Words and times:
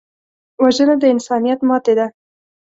وژنه 0.63 0.95
د 0.99 1.03
انسانیت 1.13 1.59
ماتې 1.67 1.93
ده 1.99 2.07